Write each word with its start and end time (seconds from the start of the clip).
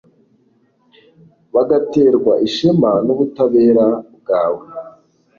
bagaterwa 1.55 2.33
ishema 2.47 2.91
n’ubutabera 3.05 3.85
bwawe 4.17 4.65